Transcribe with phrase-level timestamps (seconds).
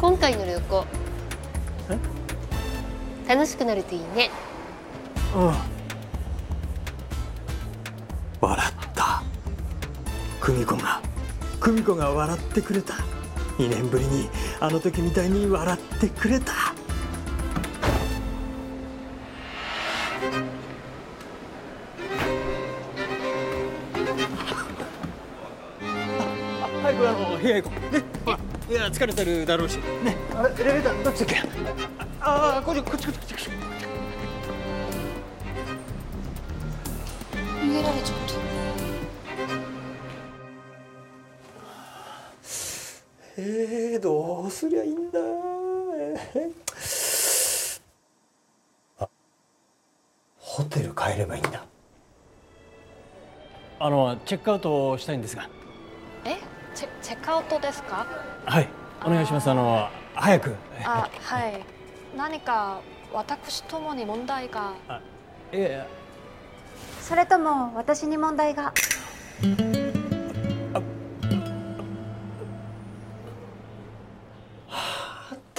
[0.00, 0.86] 今回の旅行。
[3.26, 4.30] 楽しくなるといいね。
[5.34, 5.52] うん。
[8.40, 9.22] 笑った。
[10.40, 11.00] 久美子が
[11.60, 12.94] 久美子が笑ってくれた。
[13.58, 14.28] 2年ぶりに
[14.60, 16.52] あの時みたいに笑ってくれた。
[26.82, 29.76] 早くあの部屋行こうねいや疲れてるだろうし。
[29.76, 31.48] ねあれエレベーターどっちだっけ？
[32.20, 33.50] ああこっちこっちこっちこっち。
[37.62, 38.34] 逃げられちゃった。
[43.36, 45.18] えー、どうすりゃいいんだ？
[45.20, 47.80] えー。
[49.00, 49.08] あ
[50.38, 51.66] ホテル帰ればいいんだ。
[53.80, 55.50] あのチェックアウトしたいんですが。
[56.24, 56.38] え？
[56.84, 58.06] チェチェックアウトですか？
[58.44, 58.68] はい
[59.04, 59.50] お願いします。
[59.50, 60.54] あの早く。
[60.84, 61.64] あはい。
[62.16, 62.80] 何か
[63.12, 64.74] 私ともに問題が。
[65.52, 65.86] いやいや
[67.00, 68.72] それとも私に問題が。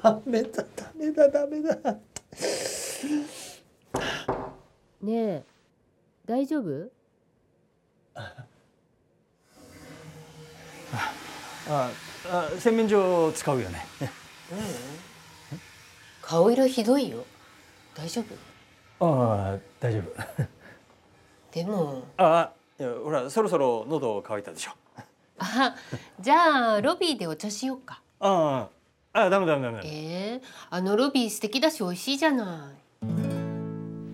[0.00, 1.76] ダメだダメだダメだ。
[5.02, 5.44] ねえ
[6.26, 6.90] 大丈夫？
[11.68, 11.90] あ
[12.30, 13.86] あ洗面所使うよね。
[16.22, 17.24] 顔色ひどいよ。
[17.94, 18.22] 大丈
[18.98, 19.06] 夫？
[19.06, 20.04] ああ大丈夫。
[21.52, 22.04] でも。
[22.16, 24.72] あいやほらそろそろ喉乾いたでしょ。
[25.38, 25.74] あ
[26.20, 28.00] じゃあロビーでお茶しようか。
[28.20, 28.68] あ
[29.12, 33.08] ああダメダメダメえー、あのロビー素敵だし美味しいじゃない。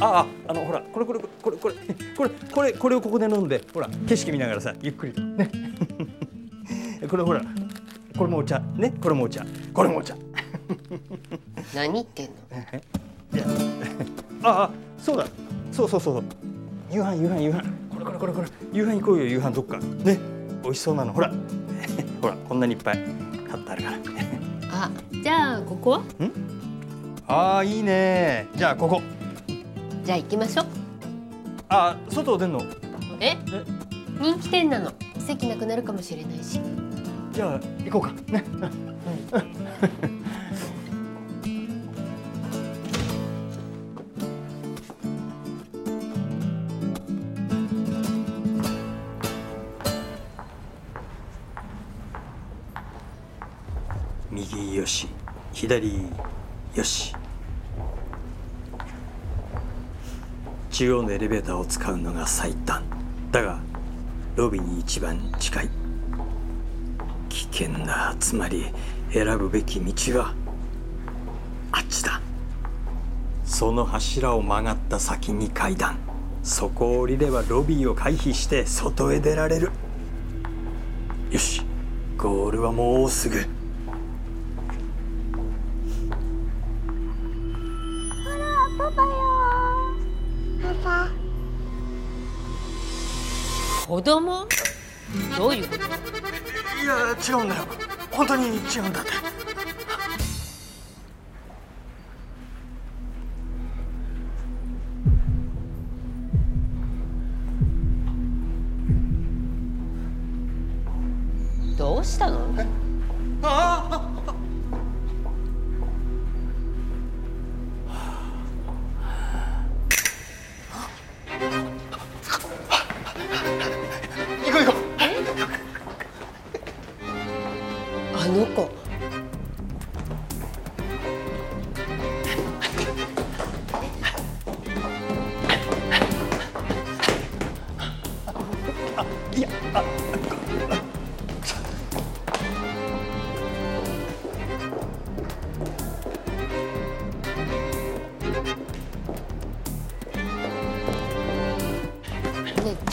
[0.00, 1.74] あああのほらこれこれこれこれ
[2.16, 5.20] これこれこれをここで飲んでほら景色見ながらさゆっくりと。
[5.20, 5.50] ね
[7.06, 7.42] これほら
[8.16, 8.58] これもお茶。
[8.76, 8.92] ね？
[9.00, 9.44] これもお茶。
[9.72, 10.16] これもお茶。
[11.74, 12.32] 何言ってんの？
[13.32, 13.44] いや
[14.42, 14.62] あ。
[14.64, 15.26] あそうだ。
[15.70, 16.24] そうそうそう
[16.90, 17.62] 夕飯夕飯夕飯。
[17.90, 18.48] これこれこれこれ。
[18.72, 19.78] 夕飯行こうよ夕飯どっか。
[19.78, 20.18] ね？
[20.62, 21.12] 美味しそうなの。
[21.12, 21.32] ほら。
[22.20, 22.98] ほらこんなにいっぱい。
[23.48, 23.98] 買ってあるから。
[24.72, 24.90] あ
[25.22, 26.02] じゃあここは？
[27.28, 28.48] ああいいね。
[28.56, 29.00] じゃあここ。
[30.04, 30.66] じゃあ行きましょう。
[31.68, 32.62] あ外出んの？
[33.20, 33.36] え？
[34.20, 34.92] 人気店なの。
[35.18, 36.58] 席なくなるかもしれないし
[37.38, 38.12] じゃあ行こうか。
[38.32, 38.42] ね。
[54.32, 55.06] 右よし
[55.52, 55.92] 左
[56.74, 57.14] よし。
[60.72, 62.82] 中央のエレベーターを使うのが最短。
[63.30, 63.60] だが
[64.34, 65.77] ロビーに一番近い。
[67.50, 68.66] 険なつまり
[69.12, 70.34] 選ぶべき道は
[71.72, 72.20] あっちだ。
[73.44, 75.96] その柱を曲がった先に階段。
[76.42, 79.70] そこを降りればロビーを回避して外へ出られる。
[81.30, 81.62] よし。
[82.16, 83.36] ゴールはもうすぐ。
[88.78, 89.08] パパよ
[90.62, 91.08] パパ。
[93.86, 94.46] 子供？
[95.36, 96.27] どういうこと？
[96.82, 97.64] いや違うんだよ。
[98.10, 99.27] 本当に違うんだって。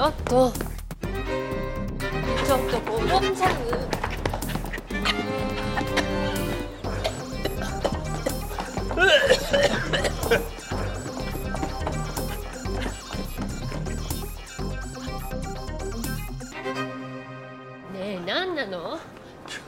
[0.00, 0.50] ょっと。
[0.50, 3.56] ちょっと転んじゃう。
[17.92, 18.96] ねえ何なの？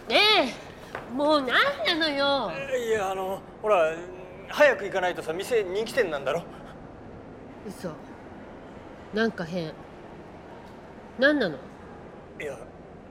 [0.08, 2.52] ねえもう何なのよ？
[2.86, 3.94] いやあのほら
[4.48, 6.42] 早く行かないとさ店人気店なんだろ。
[7.66, 7.90] 嘘。
[9.14, 9.72] なんか変
[11.18, 11.56] 何なの？
[12.40, 12.56] いや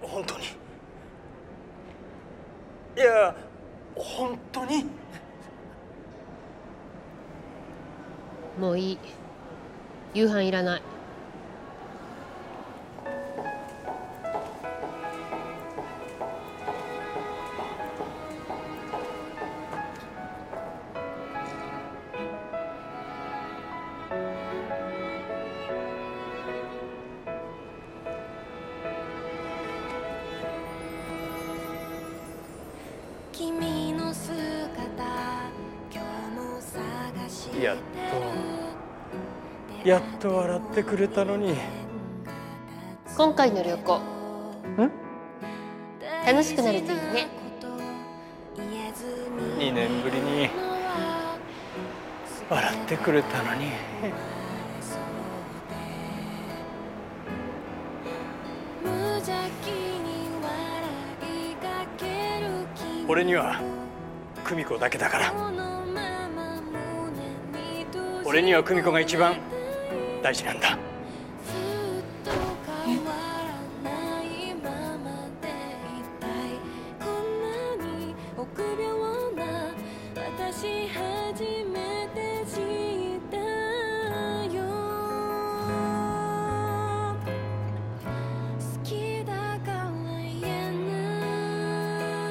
[0.02, 0.46] 本当に。
[0.46, 0.48] い
[3.00, 3.36] や
[3.96, 4.86] 本当に。
[8.60, 8.98] もういい。
[10.14, 10.82] 夕飯いらない
[37.60, 37.78] やっ
[39.84, 39.90] と。
[39.90, 41.56] やっと笑ってくれたのに。
[43.18, 44.00] 今回の旅行。
[46.26, 47.28] 楽しくなるといいね。
[49.58, 50.50] 2年ぶりに。
[52.50, 53.72] 笑ってくれたのに。
[63.08, 63.60] 俺には
[64.46, 65.81] 久美子だけだから
[68.32, 69.36] 俺には久美子が一番
[70.24, 70.80] 大事なんだ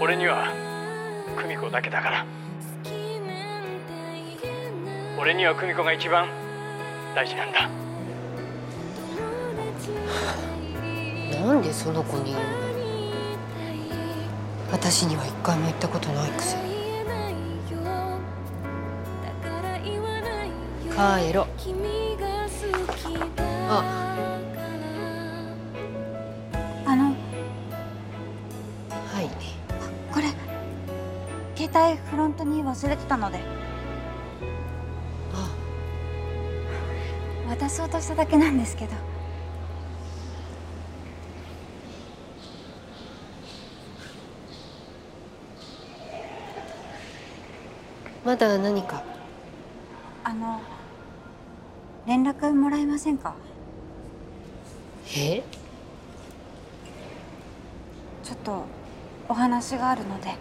[0.00, 0.50] 俺には
[1.36, 2.39] 久美子だけだから。
[5.20, 6.30] 俺には久美子が一番
[7.14, 7.68] 大事なんだ。
[11.44, 12.44] なんでその子に言うの？
[14.72, 16.70] 私には一回も言ったことないくせに。
[20.90, 21.46] 帰ろ
[23.68, 24.16] あ
[26.86, 27.04] あの。
[27.04, 27.12] は
[29.20, 29.28] い。
[30.12, 30.28] これ
[31.56, 33.59] 携帯フロントに忘れてたので
[37.50, 38.92] 渡そうとしただけなんですけど。
[48.24, 49.02] まだ何か？
[50.22, 50.60] あの
[52.06, 53.34] 連絡もらえませんか？
[55.16, 55.42] え？
[58.22, 58.64] ちょっと
[59.28, 60.36] お話があるので